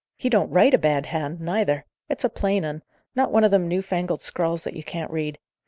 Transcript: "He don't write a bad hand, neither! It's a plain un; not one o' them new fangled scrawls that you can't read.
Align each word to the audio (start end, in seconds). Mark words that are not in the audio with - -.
"He 0.17 0.29
don't 0.31 0.49
write 0.49 0.73
a 0.73 0.79
bad 0.79 1.05
hand, 1.05 1.39
neither! 1.39 1.85
It's 2.09 2.23
a 2.23 2.29
plain 2.29 2.65
un; 2.65 2.81
not 3.15 3.31
one 3.31 3.43
o' 3.45 3.49
them 3.49 3.67
new 3.67 3.83
fangled 3.83 4.23
scrawls 4.23 4.63
that 4.63 4.73
you 4.75 4.83
can't 4.83 5.11
read. 5.11 5.37